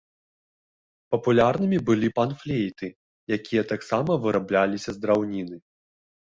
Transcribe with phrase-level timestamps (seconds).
[1.15, 2.87] Папулярнымі былі пан-флейты,
[3.37, 5.57] якія таксама вырабляліся з драўніны.